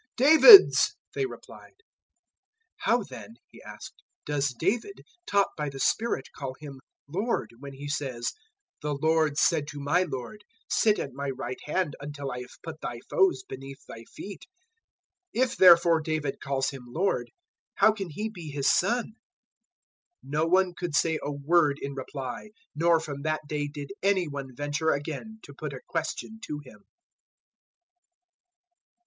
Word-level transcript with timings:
"David's," 0.17 0.95
they 1.13 1.27
replied. 1.27 1.75
022:043 1.75 1.75
"How 2.77 3.03
then," 3.03 3.35
He 3.49 3.61
asked, 3.61 4.01
"does 4.25 4.49
David, 4.49 5.01
taught 5.27 5.49
by 5.55 5.69
the 5.69 5.79
Spirit, 5.79 6.29
call 6.35 6.55
Him 6.55 6.79
Lord, 7.07 7.51
when 7.59 7.73
he 7.73 7.87
says, 7.87 8.33
022:044 8.83 8.95
"`The 8.95 9.01
Lord 9.03 9.37
said 9.37 9.67
to 9.67 9.79
my 9.79 10.01
Lord, 10.01 10.43
sit 10.67 10.97
at 10.97 11.13
My 11.13 11.29
right 11.29 11.59
hand 11.65 11.95
until 11.99 12.31
I 12.31 12.39
have 12.39 12.63
put 12.63 12.81
thy 12.81 12.99
foes 13.11 13.43
beneath 13.47 13.85
thy 13.87 14.03
feet'? 14.05 14.47
022:045 15.35 15.43
"If 15.43 15.55
therefore 15.55 16.01
David 16.01 16.39
calls 16.41 16.71
Him 16.71 16.85
Lord, 16.87 17.29
how 17.75 17.91
can 17.91 18.09
He 18.09 18.27
be 18.27 18.49
his 18.49 18.65
son?" 18.71 19.13
022:046 20.25 20.31
No 20.31 20.45
one 20.47 20.73
could 20.73 20.95
say 20.95 21.19
a 21.21 21.31
word 21.31 21.77
in 21.79 21.93
reply, 21.93 22.49
nor 22.73 22.99
from 22.99 23.21
that 23.21 23.41
day 23.47 23.67
did 23.67 23.91
any 24.01 24.27
one 24.27 24.55
venture 24.55 24.89
again 24.89 25.37
to 25.43 25.53
put 25.53 25.73
a 25.73 25.81
question 25.87 26.39
to 26.45 26.57
Him. 26.63 26.85